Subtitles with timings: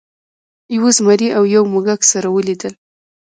[0.77, 2.73] یو زمري او یو موږک سره ولیدل.